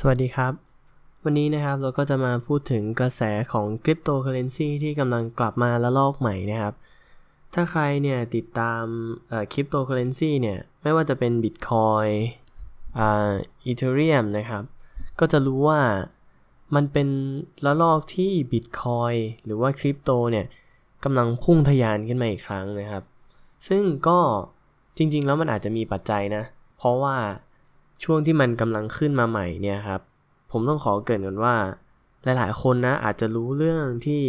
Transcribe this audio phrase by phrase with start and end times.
[0.00, 0.52] สวัสดีครับ
[1.24, 6.74] วันนี้นะครับเราก็จะมาพูดถึงกระแสของคริปโตเคอร์เรนซีที่กำลังกลับมาระลอกใหม่นะครับ
[7.54, 8.82] ถ้าใครเนี่ยติดตาม
[9.52, 12.10] คริปโตเคอร์เรนซีเนี่ย ไม่ว่าจะเป็น Bitcoin
[12.98, 13.32] อ่า
[13.64, 14.62] Ethereum นะครับ
[15.20, 15.80] ก็จะรู้ว่า
[16.74, 17.08] มันเป็น
[17.64, 20.46] ระลอกที่ Bitcoin หรือว่าคริปโตเนี่ย
[21.04, 23.02] กำลังพุ่งทะยานขึ้นมาอีกครั้งนะครับ
[23.68, 24.18] ซึ่งก็
[24.96, 26.42] จริงๆ แล้วมันอาจจะมีปัจจัยนะ
[26.78, 27.16] เพราะว่า
[28.04, 30.00] ช่วงที่มันกำลังขึ้นมาใหม่เนี่ยครับ
[30.52, 31.56] ผมต้องขอเกิดก่อนว่า
[32.24, 34.22] หลายๆ คนนะอาจจะรู้เรื่องที่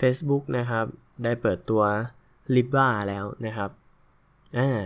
[0.00, 0.86] Facebook นะครับ
[1.24, 1.82] ได้เปิดตัว
[2.54, 3.70] Libra แล้วนะครับ
[4.58, 4.78] อ่า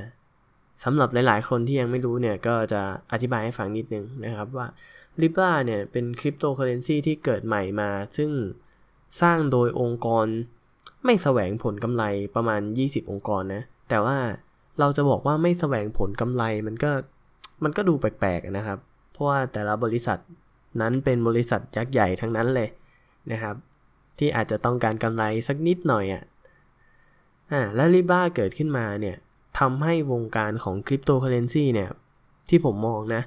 [0.85, 4.67] สำหรับหลาย ๆ คนที่ยังไม่รู้เนี่ยก็จะอธิบายให้ฟังนิดนึงนะครับว่า
[5.21, 8.31] Libra เนี่ยเป็นคริปโตเคอเรนซีที่เกิดใหม่มา ซึ่ง
[9.21, 10.27] สร้างโดยองค์กร
[11.05, 12.05] ไม่แสวงผลกำไร
[12.35, 14.19] ประมาณ 20 องค์กรนะ แต่ว่า
[14.81, 16.91] เราจะบอกว่าไม่แสวงผลกำไรมันก็
[17.65, 18.79] มันก็ดูแปลกๆนะครับ
[19.13, 20.19] เพราะว่าแต่ละบริษัท
[20.81, 22.69] นั้นเป็นบริษัทยักษ์ใหญ่ทั้งนั้นเลย
[23.33, 23.57] นะครับ
[24.19, 26.23] ที่อาจจะต้องการกำไรสักนิดหน่อยอะ
[27.53, 29.17] อ่าและ Libra เกิดขึ้นมาเนี่ย
[29.59, 31.91] ทำให้วงการของคริปโตเคอร์เรนซีเนี่ย
[32.49, 33.23] ที่ผมมองนะ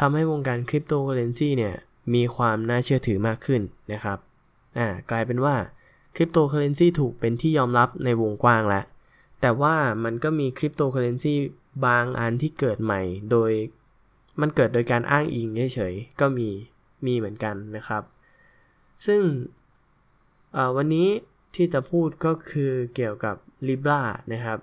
[0.00, 1.74] ทำให้วงการคริปโตเคอร์เรนซีเนี่ย
[2.14, 4.18] มีความน่าเชื่อถือมากขึ้นนะครับ
[4.78, 5.54] อ่ากลายเป็นว่า
[6.16, 8.84] คริปโตเคอเรนซีถูกเป็นที่ยอมรับในวงกว้างแล้ว
[9.40, 11.34] แต่ว่ามันก็มีคริปโตเคอเรนซี
[11.86, 13.50] บางอันที่เกิดใหม่โดย
[14.40, 16.48] มันเกิดโดยการอ้างอิงเฉยๆ ก็มี
[17.06, 18.02] มีเหมือนกันนะครับ
[19.06, 19.22] ซึ่ง
[20.76, 21.08] วันนี้
[21.54, 23.36] ที่จะพูดก็คือเกี่ยวกับ
[23.68, 24.00] Libra
[24.32, 24.58] นะครับ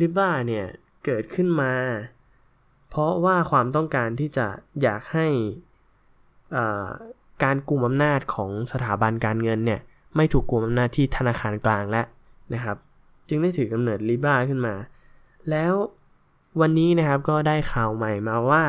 [0.00, 0.66] Libra เนี่ย
[1.04, 1.72] เกิดขึ้นมา
[2.90, 4.46] เพราะว่าความต้องการที่จะ
[4.82, 5.26] อยากให้
[7.44, 9.80] การกุมอำนาจของสถาบันการเงินเนี่ย
[10.16, 12.06] ไม่ถูกกุมอำนาจที่ธนาคารกลางแล้ว
[12.54, 12.76] นะครับ
[13.28, 14.74] จึงได้ถือกำเนิด Libra ขึ้นมา
[15.50, 15.72] แล้ว
[16.60, 18.64] วันนี้นะครับก็ได้ข่าวใหม่มาว่า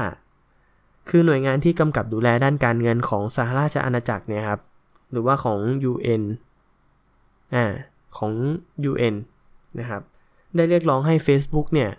[1.10, 4.60] คือหน่วยงานที่กำกับดูแลด้านการเงินของสหราชอาณาจักรเนี่ยครับ
[5.12, 5.60] หรือว่าของ
[5.92, 6.24] UN
[7.56, 7.66] อ่า
[8.18, 8.34] ของ
[8.90, 9.16] UN
[9.80, 10.02] นะครับ
[10.56, 11.92] ได้เรียกร้องให้ Facebook เนี่ย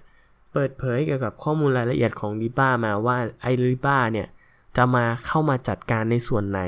[0.53, 4.29] เปิดเผยเกี่ยวกับข้อมูลรายละเอียดของ l i b ามาว่าไอ l i b าเนี่ย
[4.77, 6.61] จะมาเข้ามาจัดการในส่วนไหน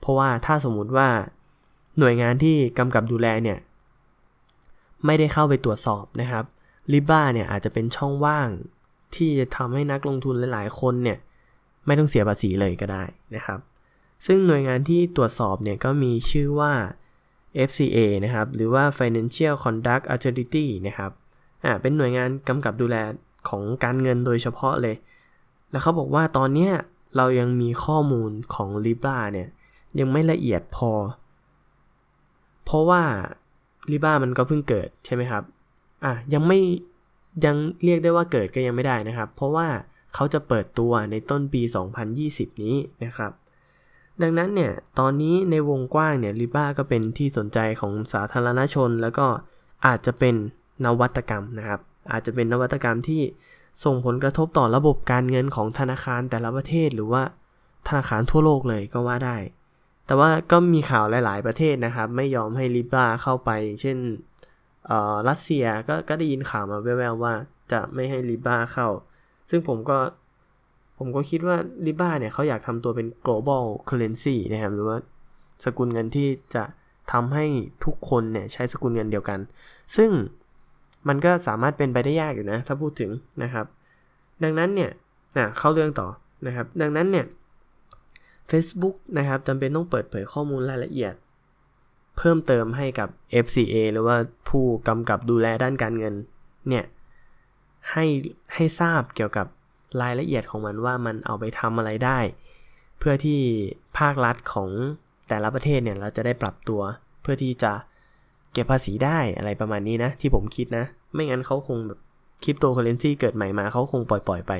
[0.00, 1.08] เพราะว่าถ้าสมมุติว่า
[1.98, 3.58] หน่วยงานที่กำกับดูแลเนี่ย
[5.04, 6.44] ไม่ได้เข้าไปตรวจสอบนะครับ
[6.92, 8.48] ลิบ้าเนี่ยอาจจะเป็นช่องว่าง
[9.14, 11.18] ที่จะทำให้นักลงทุนหลายๆ คนเนี่ย
[11.86, 13.58] ไม่ต้องเสียภาษีเลยก็ได้นะครับ
[14.26, 16.72] ซึ่งหน่วยงานที่ตรวจสอบเนี่ยก็มีชื่อว่า
[17.68, 21.10] FCA นะครับ หรือว่า Financial Conduct Authority นะครับ
[21.64, 22.96] อ่า เป็นหน่วยงานกำกับดูแล
[23.48, 24.96] ของการเงินโดยเฉพาะเลย
[25.70, 26.72] แล้วเขาบอกว่าตอนเนี้ย
[27.16, 29.48] เรายังมีข้อมูลของ Libra เนี่ย
[29.98, 30.92] ยังไม่ละเอียดพอ
[32.64, 33.02] เพราะว่า
[33.90, 35.42] Libra มันก็เพิ่งเกิดใช่ไหมครับ
[36.04, 36.60] อะยังไม่
[37.44, 39.68] ยังเรียกได้ว่าเกิดก็ยังไม่ได้นะครับ เพราะว่า
[40.14, 41.62] เขาจะเปิดตัวในต้นปี
[42.12, 43.32] 2020 นี้นะครับ
[44.22, 49.26] ดังนั้นเนี่ยตอนนี้ในวงกว้างเนี่ยลิบ้าก็เป็นที่สนใจของสาธารณชน แล้วก็
[49.86, 50.34] อาจจะเป็น
[50.84, 51.80] นวัตกรรมนะครับ
[52.12, 53.22] อาจจะเป็นนวัตกรรมที่
[53.84, 57.22] ส่งผลกระทบต่อระบบการเงินของธนาคารแต่ละประเทศหรือว่า
[57.88, 59.36] ธนาคารทั่วโลกเลยก็ว่าได้
[60.06, 63.50] แต่ว่าก็มีข่าวหลาย ๆ ประเทศนะครับ ไม่ยอมให้ลิบ้าเข้าไป
[63.80, 63.98] เช่น
[65.28, 67.32] รัสเซียก็ก็ได้ยินข่าวมาแว่วๆว่า
[67.72, 68.88] จะไม่ให้ลิบ้าเข้า
[69.50, 69.98] ซึ่งผมก็
[70.98, 71.56] ผมก็คิดว่า
[71.86, 74.98] ลิบ้าเนี่ยเขาอยากทำตัวเป็น global currency นะครับ หรือว่า
[75.64, 76.64] สกุลเงินที่จะ
[77.12, 77.44] ทำให้
[77.84, 79.38] ทุกคนเนี่ยใช้สกุลเงินเดียวกัน
[79.96, 80.10] ซึ่ง
[81.08, 83.10] มันก็สามารถเป็นไปได้ยากอยู่นะ ถ้าพูดถึง
[83.42, 83.66] นะครับ
[84.42, 84.90] ดังนั้นเนี่ย
[85.36, 86.08] นะเข้าเรื่องต่อ
[86.46, 87.26] นะครับ ดังนั้นเนี่ย
[88.50, 91.14] Facebook นะครับจำเป็นต้องเปิดเผยข้อมูลรายละเอียด
[92.16, 93.08] เพิ่มเติมให้กับ
[93.44, 94.16] FCA หรือว่า
[94.48, 96.14] ผู้กำกับดูแลด้านการเงิน
[96.68, 96.84] เนี่ย
[97.92, 98.04] ให้
[98.54, 99.46] ให้ทราบเกี่ยวกับ
[100.02, 102.18] รายละเอียดของมันว่ามันเอาไปทำอะไรได้
[102.98, 103.40] เพื่อที่
[103.98, 104.70] ภาครัฐของ
[105.28, 106.80] แต่ละประเทศเนี่ยเราจะได้ปรับตัว
[107.22, 107.72] เพื่อที่จะ
[108.52, 112.00] เก็บภาษีได้อะไรประมาณนี้นะ ที่ผมคิดนะ ไม่งั้นเขาคงแบบ
[112.44, 114.52] คริปโตเคอเรนซีเกิดใหม่มาเขาคงปล่อยปล่อยไป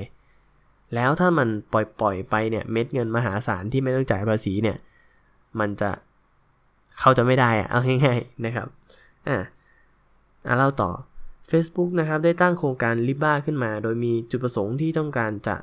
[0.94, 4.76] แล้วถ้ามันปล่อยปล่อยไปเนี่ยเม็ดเงินมหาศาลที่ไม่ต้องจ่ายภาษีเนี่ย
[5.60, 5.90] มันจะ
[6.98, 8.68] เขาจะไม่ได้อะเอาง่ายๆนะครับ
[9.28, 9.36] อ่า
[10.46, 10.90] อ่าเล่าต่อ
[11.50, 15.56] Facebook นะครับได้ตั้งโครงการ Libra ขึ้นมา โดยมีจุดประสงค์ที่ต้องการจะ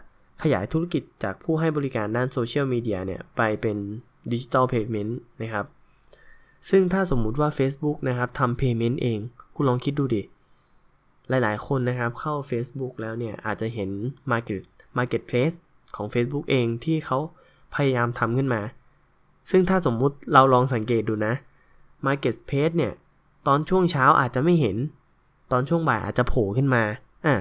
[0.43, 3.77] ขยายธุรกิจจากผู้ให้บริการด้านโซเชียลมีเดียเนี่ย ไปเป็น
[4.31, 5.65] digital payment นะครับ
[6.69, 9.19] ซึ่งถ้าสมมุติว่า Facebook นะครับทำ payment เอง
[9.55, 10.23] คุณลองคิดดูดิ
[11.29, 13.89] หลายๆ คนนะครับเข้า Facebook แล้วเนี่ย อาจจะเห็น
[14.31, 14.63] Market
[14.97, 15.55] Marketplace
[15.95, 17.17] ของ Facebook เองที่เขา
[17.75, 18.61] พยายามทำขึ้นมา
[19.51, 21.33] ซึ่งถ้าสมมุติเราลองสังเกตดูนะ
[22.05, 22.93] Market p a c e เนี่ย
[23.47, 24.77] ตอนช่วงเช้าอาจจะไม่เห็น
[25.51, 26.83] ตอนช่วงบ่ายอาจจะโผล่ขึ้นมา
[27.25, 27.35] อะ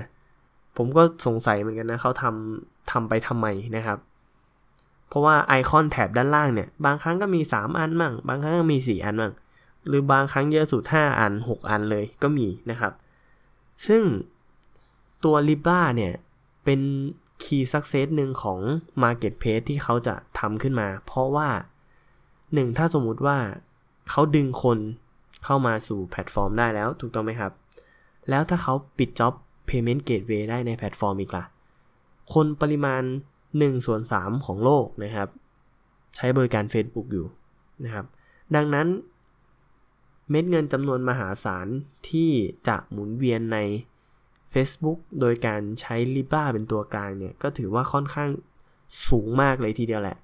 [0.77, 3.47] ผมก็สงสัยเหมือนกันนะเขาทำทำไปทำไม
[3.77, 3.99] นะครับ
[5.11, 9.33] เพเพราะว่าไอคอนแถบด้านล่างเนี่ย บางครั้งก็มี 3 อันมั่ง บางครั้งก็มี 4 อันมั่ง
[9.87, 12.93] หรือบางครั้งเยอะสุด 5 อัน 6 อันเลยก็มีนะครับ
[13.87, 14.03] ซึ่ง
[15.25, 16.13] ตัว Libra เนี่ย
[16.65, 16.81] เป็น
[17.45, 18.61] Key Success หนึ่งของ
[19.03, 21.49] Marketplace ที่เขาจะทำขึ้นมา เพราะว่า
[22.17, 23.39] 1ถ้าสมมุติว่า
[24.11, 24.79] เขาดึงคน
[25.45, 27.53] เข้ามาสู่แพลตฟอร์มได้แล้วถูกต้องไหมครับ
[28.31, 29.35] แล้วถ้าเขาปิด job
[29.69, 31.45] Payment Gateway ได้ในแพลตฟอร์มอีกล่ะ
[32.35, 33.03] คนปริมาณ
[33.45, 35.29] 1ส่วน3ของโลกนะครับ
[36.17, 37.27] ใช้บริการ Facebook อยู่
[37.85, 38.07] นะครับ
[38.55, 38.87] ดังนั้น
[40.31, 41.67] เม็ดเงินจำนวนมหาศาล
[42.11, 42.31] ที่
[42.69, 43.59] จะหมุนเวียนใน
[44.53, 48.31] Facebook โดยการใช้ Libra เป็นตัวกลางเนี่ยก็ถือว่าค่อนข้าง
[49.09, 50.19] สูงมากเลยทีเดียวแหละ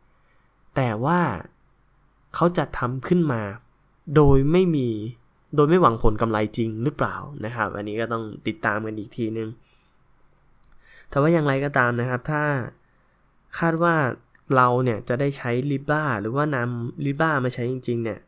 [0.77, 1.21] แต่ว่า
[2.35, 3.43] เขาจะทำขึ้นมา
[4.17, 4.89] โดยไม่มี
[5.57, 9.49] โดยไม่หวังผลกำไรจริงหรือเปล่านะครับ อันนี้ก็ต้องติดตามกันอีกทีนึง
[11.11, 12.43] แต่ว่าอย่างไรก็ตามนะครับ ถ้า
[13.59, 13.95] คาดว่า
[14.57, 18.19] เราเนี่ยจะได้ใช้ Libra หรือว่านำ Libra มาใช้จริง ๆ เนี่ย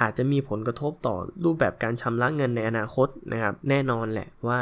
[0.00, 4.60] อาจจะมีผลกระทบต่อรูปแบบการชำระเงินในอนาคตนะครับ แน่นอนแหละว่า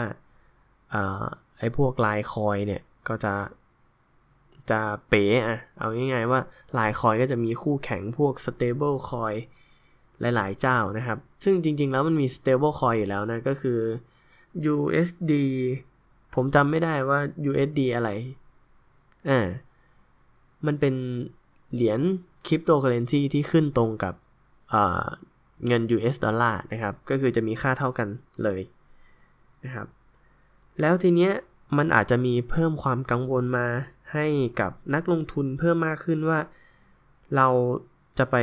[1.58, 3.34] ไอ้พวกลายคอยเนี่ยก็จะ
[4.70, 6.40] จะเป๋อะเอาง่ายๆว่า
[6.78, 9.38] ลายคอยก็จะมีคู่แข่งพวก stable coin
[10.20, 13.78] หลายๆ เจ้านะครับ ซึ่งจริงๆแล้วมันมี stable coin อยู่แล้วนะ ก็คือ
[14.74, 15.32] USD
[16.34, 17.18] ผมจำไม่ได้ว่า
[17.50, 18.10] USD อะไร
[19.28, 19.46] อ่า
[20.66, 20.94] มันเป็น
[21.74, 22.00] เหรียญ
[22.46, 24.14] คริปโตเคอเรนซีที่ขึ้นตรงกับ
[25.66, 28.08] เงิน US ดอลลาร์นะครับ ก็คือจะมีค่าเท่ากัน
[28.42, 28.60] เลย
[29.64, 29.86] นะครับ
[30.81, 31.32] แล้วทีเนี้ย
[31.76, 33.67] มันอาจจะมีเพิ่มความกังวลมา
[34.12, 34.26] ให้
[34.61, 36.38] กับนักลงทุนเพิ่มมากขึ้นว่า
[37.37, 37.49] เรา
[38.19, 38.37] จะไป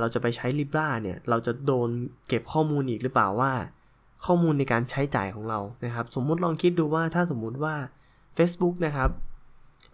[0.00, 1.88] เราจะไปใช้ Libra เนี่ย เราจะโดน
[2.28, 3.52] เก็บข้อมูลอีกหรือเปล่าว่า
[4.24, 7.74] ข้อมูลในการใช้จ่ายของเรานะครับ สมมุติลองคิดดูว่าถ้าสมมุติว่า
[8.36, 9.10] Facebook นะครับ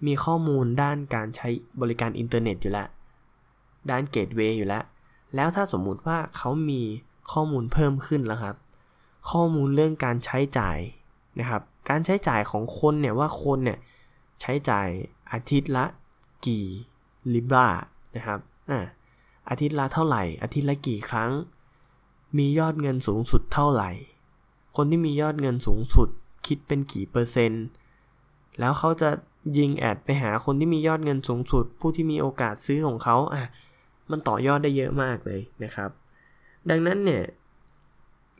[0.06, 1.48] มีข้อมูลด้านการใช้
[1.80, 2.88] บริการอินเทอร์เน็ตอยู่แล้ว
[3.90, 4.84] ด้าน gateway อยู่แล้ว
[5.34, 6.82] แล้วถ้าสมมุติว่าเขามี
[7.32, 8.56] ข้อมูลเพิ่มขึ้นแล้วครับ
[9.30, 10.78] ข้อมูลเรื่องการใช้จ่าย
[11.40, 13.78] นะครับ การใช้จ่ายของคนเนี่ยว่าคนเนี่ย
[14.40, 14.88] ใช้จ่าย
[15.32, 15.84] อาทิตย์ละ
[16.46, 16.64] กี่
[17.34, 17.68] ลิบรา
[18.16, 18.40] นะครับ
[18.70, 18.80] อ่า
[19.48, 21.30] อาทิตย์ละเท่าไหร่ อาทิตย์ละกี่ครั้ง
[22.38, 23.90] มียอดเงินสูงสุดเท่าไหร่
[24.76, 26.08] คนที่มียอดเงินสูงสุด
[26.46, 27.64] คิดเป็นกี่เปอร์เซ็นต์
[28.58, 29.10] แล้วเขาจะ
[29.58, 33.44] ยิงแอดไปหาคนที่มียอดเงินสูงสุด ผู้ที่มีโอกาสซื้อของเขาอะ
[34.10, 35.90] มันต่อยอดได้เยอะมากเลยนะครับ
[36.70, 37.22] ดังนั้นเนี่ย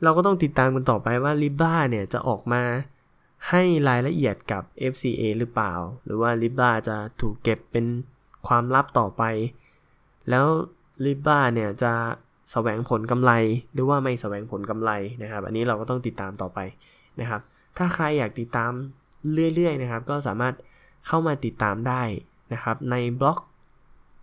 [0.03, 2.61] เราก็ต้องติดตามกันต่อไปว่า Libra เนี่ยจะออกมา
[3.49, 5.73] ให้รายละเอียดกับ FCA หรือเปล่า
[6.05, 7.85] หรือว่า Libra จะถูกเก็บเป็น
[8.47, 9.23] ความลับต่อไป
[10.29, 10.45] แล้ว
[11.05, 13.31] Libra เนี่ยจะสแสวงผลกำไร
[13.73, 14.91] หรือว่าไม่สแสวงผลกำไร
[15.23, 16.59] นะครับ อันนี้เราก็ต้องติดตามต่อไป
[17.19, 17.41] นะครับ
[17.77, 18.71] ถ้าใครอยากติดตาม
[19.55, 20.53] เรื่อยๆนะครับ ก็สามารถ
[21.07, 22.03] เข้ามาติดตามได้
[22.53, 23.39] นะครับ ในบล็อก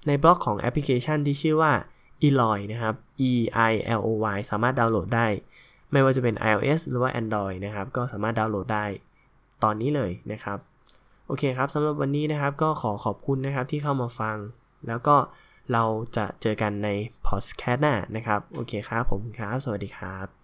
[0.07, 1.73] ในบล็อกของแอปพลิเคชันที่ชื่อว่า
[2.27, 2.95] Eloy นะครับ
[3.31, 3.33] E
[3.71, 5.27] I L O Y สามารถดาวน์โหลดได้
[5.93, 8.85] ไม่ว่าจะเป็น iOS หรือว่า Android นะครับ ก็สามารถดาวน์โหลดได้
[9.65, 10.59] ตอนนี้เลยนะครับ
[11.27, 14.37] โอเคครับสำหรับวันนี้นะครับก็ขอขอบคุณนะครับที่เข้ามาฟัง
[14.87, 15.17] แล้วก็
[15.73, 15.85] เรา
[16.17, 16.89] จะเจอกันใน
[17.27, 20.36] พอดแคสต์หน้านะครับ โอเคครับผมครับ สวัสดีครับ